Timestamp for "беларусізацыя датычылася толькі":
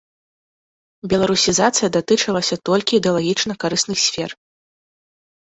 1.11-2.91